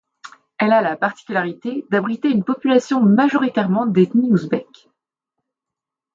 [0.57, 4.89] Elle a la particularité d'abriter une population majoritairement d'ethnie ouzbèke.